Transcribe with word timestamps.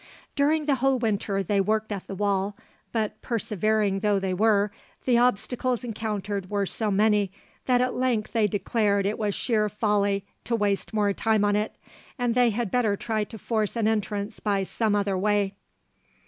During 0.35 0.65
the 0.65 0.73
whole 0.81 0.97
winter 0.97 1.43
they 1.43 1.61
worked 1.61 1.91
at 1.91 2.07
the 2.07 2.15
wall, 2.15 2.57
but, 2.91 3.21
persevering 3.21 3.99
though 3.99 4.17
they 4.17 4.33
were, 4.33 4.71
the 5.05 5.19
obstacles 5.19 5.83
encountered 5.83 6.49
were 6.49 6.65
so 6.65 6.89
many 6.89 7.31
that 7.67 7.81
at 7.81 7.93
length 7.93 8.33
they 8.33 8.47
decided 8.47 9.05
it 9.05 9.19
was 9.19 9.35
sheer 9.35 9.69
folly 9.69 10.25
to 10.45 10.55
waste 10.55 10.91
more 10.91 11.13
time 11.13 11.45
on 11.45 11.55
it, 11.55 11.75
and 12.17 12.33
they 12.33 12.49
had 12.49 12.71
better 12.71 12.95
try 12.97 13.23
to 13.25 13.37
force 13.37 13.75
an 13.75 13.87
entrance 13.87 14.39
by 14.39 14.63
some 14.63 14.95
other 14.95 15.15
way. 15.15 15.53